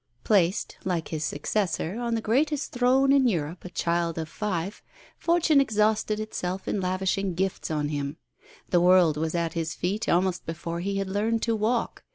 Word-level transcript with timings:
Placed, 0.23 0.77
like 0.83 1.09
his 1.09 1.23
successor, 1.23 1.99
on 1.99 2.15
the 2.15 2.23
greatest 2.23 2.71
throne 2.71 3.13
in 3.13 3.27
Europe, 3.27 3.63
a 3.63 3.69
child 3.69 4.17
of 4.17 4.27
five, 4.29 4.81
fortune 5.19 5.61
exhausted 5.61 6.19
itself 6.19 6.67
in 6.67 6.81
lavishing 6.81 7.35
gifts 7.35 7.69
on 7.69 7.89
him. 7.89 8.17
The 8.69 8.81
world 8.81 9.15
was 9.15 9.35
at 9.35 9.53
his 9.53 9.75
feet 9.75 10.09
almost 10.09 10.43
before 10.47 10.79
he 10.79 10.97
had 10.97 11.07
learned 11.07 11.43
to 11.43 11.55
walk. 11.55 12.03